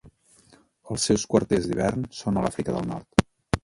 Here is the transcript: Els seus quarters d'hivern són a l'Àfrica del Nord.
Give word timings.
Els 0.95 1.05
seus 1.11 1.27
quarters 1.35 1.69
d'hivern 1.69 2.09
són 2.23 2.39
a 2.43 2.47
l'Àfrica 2.49 2.79
del 2.81 2.93
Nord. 2.95 3.29